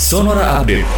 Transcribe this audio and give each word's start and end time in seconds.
Sonora 0.00 0.56
Update. 0.56 0.88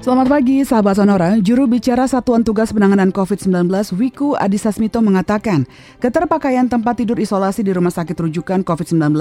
Selamat 0.00 0.26
pagi, 0.32 0.64
sahabat 0.64 0.96
Sonora. 0.96 1.36
Juru 1.44 1.68
bicara 1.68 2.08
Satuan 2.08 2.40
Tugas 2.40 2.72
Penanganan 2.72 3.12
COVID-19 3.12 3.68
Wiku 4.00 4.32
Adhisa 4.32 4.72
Smito 4.72 5.04
mengatakan, 5.04 5.68
keterpakaian 6.00 6.72
tempat 6.72 7.04
tidur 7.04 7.20
isolasi 7.20 7.60
di 7.60 7.76
rumah 7.76 7.92
sakit 7.92 8.16
rujukan 8.16 8.64
COVID-19 8.64 9.12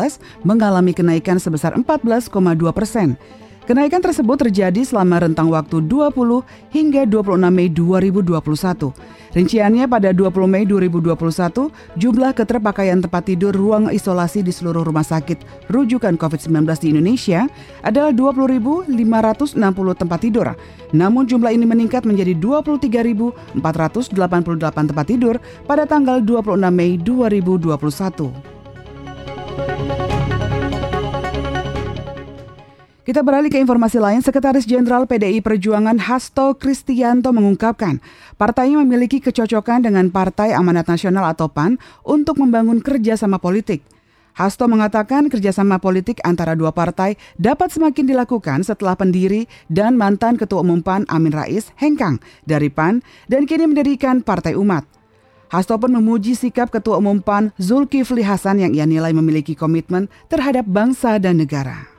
mengalami 0.48 0.96
kenaikan 0.96 1.36
sebesar 1.36 1.76
14,2 1.76 2.31
persen. 2.72 3.20
Kenaikan 3.68 4.00
tersebut 4.00 4.40
terjadi 4.40 4.88
selama 4.88 5.24
rentang 5.24 5.52
waktu 5.52 5.84
20 5.84 6.15
hingga 6.72 7.04
26 7.08 7.44
Mei 7.52 7.68
2021. 7.68 8.92
Rinciannya 9.34 9.90
pada 9.90 10.13
20 10.13 10.46
Mei 10.46 10.62
2021, 10.70 11.74
jumlah 11.97 12.31
keterpakaian 12.38 13.02
tempat 13.02 13.26
tidur 13.26 13.49
ruang 13.49 13.90
isolasi 13.90 14.46
di 14.46 14.54
seluruh 14.54 14.86
rumah 14.86 15.02
sakit 15.02 15.42
rujukan 15.74 16.22
COVID-19 16.22 16.70
di 16.77 16.88
Indonesia 16.94 17.49
adalah 17.81 18.13
20.560 18.13 18.93
tempat 19.98 20.20
tidur. 20.21 20.54
Namun 20.93 21.26
jumlah 21.26 21.49
ini 21.49 21.66
meningkat 21.66 22.05
menjadi 22.05 22.38
23.488 22.38 23.57
tempat 24.93 25.05
tidur 25.09 25.41
pada 25.65 25.90
tanggal 25.90 26.21
26 26.21 26.54
Mei 26.70 27.02
2021. 27.02 28.52
Kita 33.03 33.20
beralih 33.20 33.52
ke 33.52 33.59
informasi 33.59 33.99
lain, 33.99 34.23
Sekretaris 34.23 34.63
Jenderal 34.63 35.03
PDI 35.03 35.43
Perjuangan 35.43 35.99
Hasto 35.99 36.55
Kristianto 36.55 37.35
mengungkapkan, 37.35 37.99
partainya 38.39 38.79
memiliki 38.79 39.20
kecocokan 39.20 39.84
dengan 39.84 40.07
Partai 40.07 40.55
Amanat 40.55 40.88
Nasional 40.88 41.27
atau 41.27 41.52
PAN 41.52 41.76
untuk 42.07 42.39
membangun 42.39 42.79
kerjasama 42.79 43.43
politik. 43.43 43.84
Hasto 44.39 44.71
mengatakan 44.71 45.27
kerjasama 45.27 45.84
politik 45.84 46.23
antara 46.23 46.55
dua 46.55 46.71
partai 46.71 47.20
dapat 47.35 47.76
semakin 47.76 48.07
dilakukan 48.07 48.63
setelah 48.63 48.95
pendiri 48.95 49.51
dan 49.68 49.99
mantan 49.99 50.40
Ketua 50.40 50.63
Umum 50.63 50.79
PAN 50.79 51.04
Amin 51.12 51.35
Rais 51.35 51.76
hengkang 51.84 52.24
dari 52.48 52.71
PAN 52.71 53.04
dan 53.27 53.43
kini 53.43 53.68
mendirikan 53.68 54.24
Partai 54.24 54.55
Umat. 54.55 54.87
Hasto 55.51 55.76
pun 55.76 55.91
memuji 55.91 56.40
sikap 56.40 56.71
Ketua 56.71 57.04
Umum 57.04 57.20
PAN 57.20 57.51
Zulkifli 57.59 58.24
Hasan 58.24 58.63
yang 58.63 58.71
ia 58.71 58.87
nilai 58.87 59.12
memiliki 59.12 59.59
komitmen 59.59 60.07
terhadap 60.31 60.63
bangsa 60.63 61.20
dan 61.20 61.43
negara. 61.43 61.93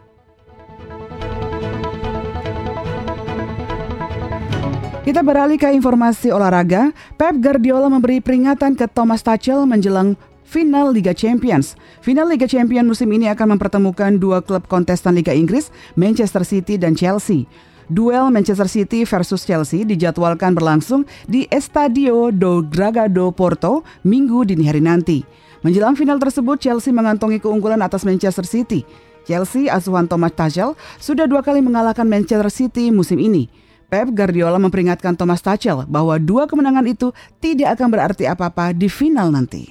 Kita 5.05 5.21
beralih 5.21 5.61
ke 5.61 5.69
informasi 5.69 6.33
olahraga. 6.33 6.89
Pep 7.21 7.37
Guardiola 7.37 7.93
memberi 7.93 8.25
peringatan 8.25 8.73
ke 8.73 8.89
Thomas 8.89 9.21
Tuchel 9.21 9.69
menjelang 9.69 10.17
final 10.49 10.97
Liga 10.97 11.13
Champions. 11.13 11.77
Final 12.01 12.33
Liga 12.33 12.49
Champions 12.49 12.89
musim 12.89 13.13
ini 13.13 13.29
akan 13.29 13.53
mempertemukan 13.53 14.17
dua 14.17 14.41
klub 14.41 14.65
kontestan 14.65 15.13
Liga 15.13 15.37
Inggris, 15.37 15.69
Manchester 15.93 16.41
City 16.41 16.81
dan 16.81 16.97
Chelsea. 16.97 17.45
Duel 17.93 18.33
Manchester 18.33 18.65
City 18.65 19.05
versus 19.05 19.45
Chelsea 19.45 19.85
dijadwalkan 19.85 20.57
berlangsung 20.57 21.05
di 21.29 21.45
Estadio 21.53 22.33
do 22.33 22.65
Dragado 22.65 23.29
Porto 23.29 23.85
minggu 24.09 24.49
dini 24.49 24.65
hari 24.65 24.81
nanti. 24.81 25.21
Menjelang 25.61 26.01
final 26.01 26.17
tersebut, 26.17 26.57
Chelsea 26.65 26.97
mengantongi 26.97 27.45
keunggulan 27.45 27.85
atas 27.85 28.09
Manchester 28.09 28.49
City. 28.49 28.89
Chelsea 29.29 29.69
asuhan 29.69 30.09
Thomas 30.09 30.33
Tuchel 30.33 30.73
sudah 30.97 31.29
dua 31.29 31.45
kali 31.45 31.61
mengalahkan 31.61 32.09
Manchester 32.09 32.49
City 32.49 32.89
musim 32.89 33.21
ini. 33.21 33.64
Pep 33.95 34.11
Guardiola 34.11 34.59
memperingatkan 34.59 35.15
Thomas 35.15 35.39
Tuchel 35.39 35.87
bahwa 35.87 36.19
dua 36.19 36.51
kemenangan 36.51 36.83
itu 36.83 37.15
tidak 37.39 37.79
akan 37.79 37.95
berarti 37.95 38.27
apa-apa 38.27 38.75
di 38.75 38.91
final 38.91 39.31
nanti. 39.31 39.71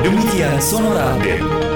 Demikian 0.00 0.56
Sonora 0.64 1.12
Update. 1.12 1.71